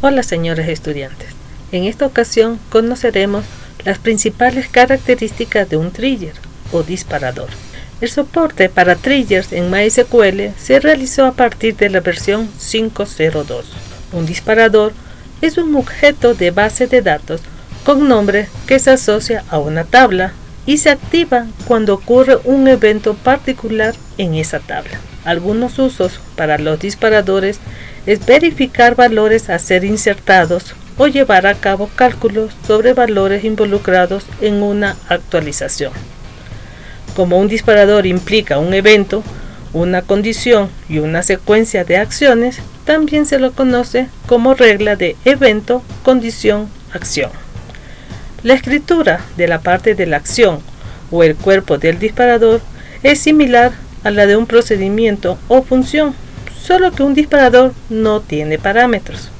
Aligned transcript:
Hola 0.00 0.24
señores 0.24 0.68
estudiantes, 0.68 1.28
en 1.70 1.84
esta 1.84 2.06
ocasión 2.06 2.58
conoceremos 2.70 3.44
las 3.84 3.98
principales 3.98 4.68
características 4.68 5.68
de 5.68 5.76
un 5.76 5.92
trigger 5.92 6.34
o 6.72 6.82
disparador. 6.82 7.48
El 8.00 8.10
soporte 8.10 8.68
para 8.68 8.96
triggers 8.96 9.52
en 9.52 9.70
MySQL 9.70 10.58
se 10.58 10.80
realizó 10.80 11.24
a 11.24 11.32
partir 11.34 11.76
de 11.76 11.88
la 11.88 12.00
versión 12.00 12.50
5.02. 12.58 13.62
Un 14.12 14.26
disparador 14.26 14.92
es 15.40 15.56
un 15.56 15.76
objeto 15.76 16.34
de 16.34 16.50
base 16.50 16.88
de 16.88 17.00
datos 17.00 17.40
con 17.84 18.08
nombre 18.08 18.48
que 18.66 18.80
se 18.80 18.90
asocia 18.90 19.44
a 19.50 19.58
una 19.58 19.84
tabla 19.84 20.32
y 20.66 20.78
se 20.78 20.90
activa 20.90 21.46
cuando 21.66 21.94
ocurre 21.94 22.38
un 22.44 22.68
evento 22.68 23.14
particular 23.14 23.94
en 24.18 24.34
esa 24.34 24.60
tabla. 24.60 24.98
Algunos 25.24 25.78
usos 25.78 26.20
para 26.36 26.58
los 26.58 26.80
disparadores 26.80 27.58
es 28.06 28.24
verificar 28.26 28.96
valores 28.96 29.50
a 29.50 29.58
ser 29.58 29.84
insertados 29.84 30.74
o 30.98 31.06
llevar 31.06 31.46
a 31.46 31.54
cabo 31.54 31.88
cálculos 31.94 32.52
sobre 32.66 32.92
valores 32.92 33.44
involucrados 33.44 34.26
en 34.40 34.62
una 34.62 34.96
actualización. 35.08 35.92
Como 37.14 37.38
un 37.38 37.48
disparador 37.48 38.06
implica 38.06 38.58
un 38.58 38.74
evento, 38.74 39.22
una 39.72 40.02
condición 40.02 40.70
y 40.88 40.98
una 40.98 41.22
secuencia 41.22 41.84
de 41.84 41.96
acciones, 41.96 42.60
también 42.84 43.26
se 43.26 43.38
lo 43.38 43.52
conoce 43.52 44.08
como 44.26 44.54
regla 44.54 44.96
de 44.96 45.16
evento, 45.24 45.82
condición, 46.02 46.68
acción. 46.92 47.30
La 48.42 48.54
escritura 48.54 49.20
de 49.36 49.46
la 49.46 49.60
parte 49.60 49.94
de 49.94 50.04
la 50.04 50.16
acción 50.16 50.58
o 51.12 51.22
el 51.22 51.36
cuerpo 51.36 51.78
del 51.78 52.00
disparador 52.00 52.60
es 53.04 53.20
similar 53.20 53.70
a 54.02 54.10
la 54.10 54.26
de 54.26 54.36
un 54.36 54.46
procedimiento 54.46 55.38
o 55.46 55.62
función, 55.62 56.12
solo 56.60 56.90
que 56.90 57.04
un 57.04 57.14
disparador 57.14 57.72
no 57.88 58.20
tiene 58.20 58.58
parámetros. 58.58 59.30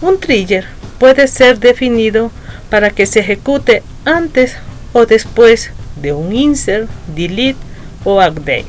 Un 0.00 0.18
trigger 0.18 0.64
puede 0.98 1.28
ser 1.28 1.60
definido 1.60 2.32
para 2.68 2.90
que 2.90 3.06
se 3.06 3.20
ejecute 3.20 3.84
antes 4.04 4.56
o 4.92 5.06
después 5.06 5.70
de 5.94 6.12
un 6.12 6.34
insert, 6.34 6.90
delete 7.14 7.60
o 8.02 8.16
update 8.16 8.66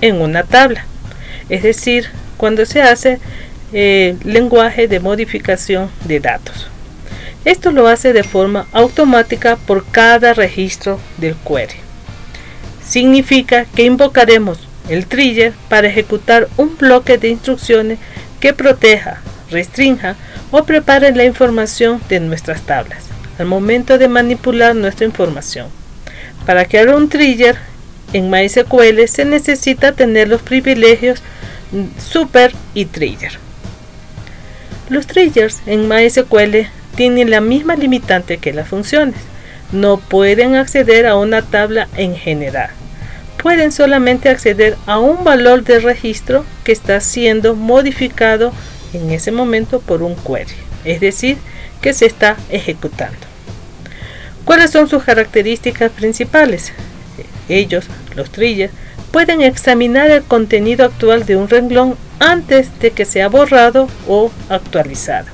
en 0.00 0.20
una 0.20 0.42
tabla, 0.42 0.84
es 1.48 1.62
decir, 1.62 2.08
cuando 2.36 2.66
se 2.66 2.82
hace 2.82 3.20
eh, 3.72 4.16
lenguaje 4.24 4.88
de 4.88 4.98
modificación 4.98 5.90
de 6.04 6.18
datos. 6.18 6.68
Esto 7.44 7.72
lo 7.72 7.88
hace 7.88 8.12
de 8.12 8.22
forma 8.22 8.66
automática 8.72 9.56
por 9.56 9.84
cada 9.86 10.34
registro 10.34 10.98
del 11.18 11.34
query. 11.36 11.74
Significa 12.86 13.66
que 13.74 13.84
invocaremos 13.84 14.58
el 14.88 15.06
trigger 15.06 15.52
para 15.68 15.88
ejecutar 15.88 16.48
un 16.56 16.76
bloque 16.76 17.18
de 17.18 17.28
instrucciones 17.28 17.98
que 18.40 18.52
proteja, 18.52 19.20
restrinja 19.50 20.16
o 20.50 20.64
prepare 20.64 21.14
la 21.14 21.24
información 21.24 22.00
de 22.08 22.20
nuestras 22.20 22.62
tablas 22.62 23.14
al 23.38 23.46
momento 23.46 23.98
de 23.98 24.08
manipular 24.08 24.74
nuestra 24.74 25.06
información. 25.06 25.68
Para 26.46 26.66
crear 26.66 26.94
un 26.94 27.08
trigger 27.08 27.56
en 28.12 28.30
MySQL 28.30 29.08
se 29.08 29.24
necesita 29.24 29.92
tener 29.92 30.28
los 30.28 30.42
privilegios 30.42 31.22
super 31.98 32.52
y 32.74 32.84
trigger. 32.84 33.32
Los 34.88 35.06
triggers 35.06 35.62
en 35.66 35.88
MySQL 35.88 36.68
tienen 36.96 37.30
la 37.30 37.40
misma 37.40 37.76
limitante 37.76 38.38
que 38.38 38.52
las 38.52 38.68
funciones. 38.68 39.16
No 39.72 39.98
pueden 39.98 40.54
acceder 40.54 41.06
a 41.06 41.16
una 41.16 41.42
tabla 41.42 41.88
en 41.96 42.16
general. 42.16 42.70
Pueden 43.42 43.72
solamente 43.72 44.28
acceder 44.28 44.76
a 44.86 44.98
un 44.98 45.24
valor 45.24 45.64
de 45.64 45.80
registro 45.80 46.44
que 46.64 46.72
está 46.72 47.00
siendo 47.00 47.54
modificado 47.54 48.52
en 48.92 49.10
ese 49.10 49.32
momento 49.32 49.80
por 49.80 50.02
un 50.02 50.16
query, 50.16 50.54
es 50.84 51.00
decir, 51.00 51.36
que 51.80 51.92
se 51.92 52.06
está 52.06 52.36
ejecutando. 52.48 53.18
¿Cuáles 54.44 54.70
son 54.70 54.88
sus 54.88 55.02
características 55.02 55.90
principales? 55.90 56.72
Ellos, 57.48 57.86
los 58.14 58.30
triggers, 58.30 58.72
pueden 59.10 59.42
examinar 59.42 60.10
el 60.10 60.22
contenido 60.22 60.84
actual 60.84 61.26
de 61.26 61.36
un 61.36 61.48
renglón 61.48 61.96
antes 62.20 62.78
de 62.80 62.90
que 62.92 63.04
sea 63.04 63.28
borrado 63.28 63.88
o 64.08 64.30
actualizado. 64.48 65.33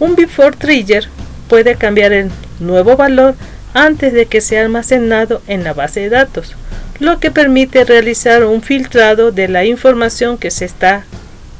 Un 0.00 0.14
before 0.14 0.56
trigger 0.56 1.08
puede 1.48 1.76
cambiar 1.76 2.12
el 2.12 2.30
nuevo 2.60 2.96
valor 2.96 3.34
antes 3.74 4.12
de 4.12 4.26
que 4.26 4.40
sea 4.40 4.62
almacenado 4.62 5.42
en 5.46 5.64
la 5.64 5.72
base 5.72 6.00
de 6.00 6.10
datos, 6.10 6.54
lo 7.00 7.18
que 7.20 7.30
permite 7.30 7.84
realizar 7.84 8.44
un 8.44 8.62
filtrado 8.62 9.32
de 9.32 9.48
la 9.48 9.64
información 9.64 10.38
que 10.38 10.50
se 10.50 10.64
está 10.64 11.04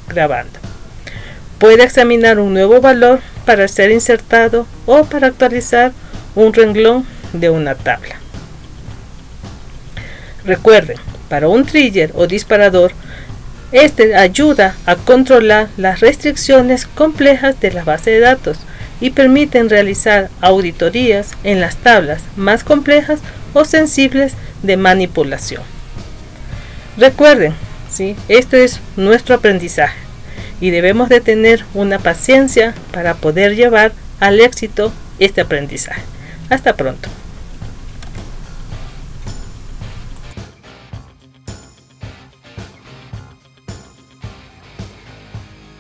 grabando. 0.09 0.59
Puede 1.59 1.83
examinar 1.83 2.39
un 2.39 2.55
nuevo 2.55 2.81
valor 2.81 3.21
para 3.45 3.67
ser 3.67 3.91
insertado 3.91 4.67
o 4.87 5.05
para 5.05 5.29
actualizar 5.29 5.93
un 6.35 6.53
renglón 6.53 7.05
de 7.33 7.51
una 7.51 7.75
tabla. 7.75 8.17
Recuerden, 10.45 10.97
para 11.29 11.49
un 11.49 11.65
trigger 11.65 12.13
o 12.15 12.27
disparador, 12.27 12.93
este 13.73 14.17
ayuda 14.17 14.75
a 14.87 14.97
controlar 14.97 15.69
las 15.77 16.01
restricciones 16.01 16.87
complejas 16.87 17.61
de 17.61 17.71
la 17.73 17.85
base 17.85 18.11
de 18.11 18.21
datos 18.21 18.59
y 19.01 19.11
permiten 19.11 19.69
realizar 19.69 20.31
auditorías 20.41 21.31
en 21.45 21.61
las 21.61 21.77
tablas 21.77 22.23
más 22.37 22.65
complejas 22.65 23.21
o 23.55 23.65
sensibles 23.65 24.35
de 24.63 24.77
manipulación. 24.77 25.63
Recuerden, 26.97 27.55
¿sí? 27.91 28.17
esto 28.29 28.57
es 28.57 28.81
nuestro 28.97 29.35
aprendizaje 29.35 29.99
y 30.61 30.71
debemos 30.71 31.09
de 31.09 31.21
tener 31.21 31.65
una 31.75 31.99
paciencia 31.99 32.75
para 32.93 33.15
poder 33.15 33.55
llevar 33.55 33.93
al 34.19 34.41
éxito 34.41 34.93
este 35.19 35.43
aprendizaje. 35.43 36.03
Hasta 36.51 36.75
pronto. 36.75 37.09